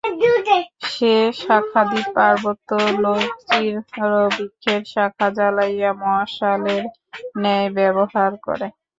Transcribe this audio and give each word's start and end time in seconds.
সে 0.91 1.13
শাখাদীপ 1.41 2.07
পার্বত্য 2.15 2.69
লোক 3.03 3.21
চীর 3.47 3.73
বৃক্ষের 4.31 4.81
শাখা 4.93 5.27
জ্বালাইয়া 5.37 5.91
মশালের 6.01 6.83
ন্যায় 7.37 7.69
ব্যবহার 7.77 8.31
করে। 8.45 8.67